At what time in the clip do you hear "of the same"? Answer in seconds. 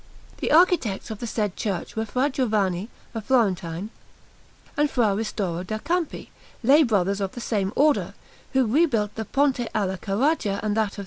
7.21-7.71